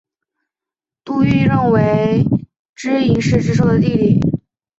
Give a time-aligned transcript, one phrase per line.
[1.03, 2.25] 杜预认为
[2.73, 4.19] 知盈是知朔的弟弟。